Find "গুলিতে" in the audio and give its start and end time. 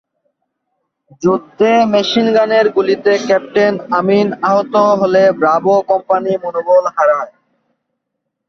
2.75-3.13